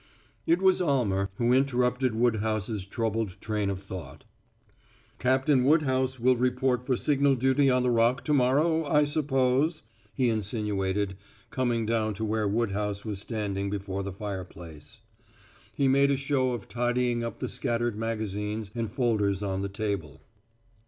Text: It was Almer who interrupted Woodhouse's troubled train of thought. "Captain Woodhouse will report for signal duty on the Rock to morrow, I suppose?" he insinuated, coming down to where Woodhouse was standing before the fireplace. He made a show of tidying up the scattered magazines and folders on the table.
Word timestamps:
It 0.47 0.63
was 0.63 0.81
Almer 0.81 1.29
who 1.35 1.53
interrupted 1.53 2.15
Woodhouse's 2.15 2.85
troubled 2.85 3.39
train 3.39 3.69
of 3.69 3.83
thought. 3.83 4.23
"Captain 5.19 5.63
Woodhouse 5.63 6.19
will 6.19 6.35
report 6.35 6.83
for 6.83 6.97
signal 6.97 7.35
duty 7.35 7.69
on 7.69 7.83
the 7.83 7.91
Rock 7.91 8.23
to 8.25 8.33
morrow, 8.33 8.83
I 8.85 9.03
suppose?" 9.03 9.83
he 10.15 10.27
insinuated, 10.27 11.17
coming 11.51 11.85
down 11.85 12.15
to 12.15 12.25
where 12.25 12.47
Woodhouse 12.47 13.05
was 13.05 13.19
standing 13.19 13.69
before 13.69 14.01
the 14.01 14.11
fireplace. 14.11 15.01
He 15.71 15.87
made 15.87 16.09
a 16.09 16.17
show 16.17 16.53
of 16.53 16.67
tidying 16.67 17.23
up 17.23 17.37
the 17.37 17.47
scattered 17.47 17.95
magazines 17.95 18.71
and 18.73 18.89
folders 18.89 19.43
on 19.43 19.61
the 19.61 19.69
table. 19.69 20.21